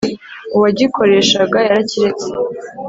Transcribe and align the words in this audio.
uwagikoreshaga 0.55 1.57
yarakiretse. 1.67 2.27